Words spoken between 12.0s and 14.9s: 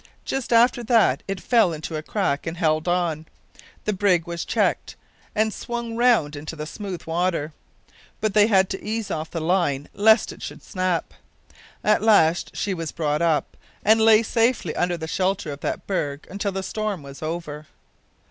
last she was brought up, and lay safely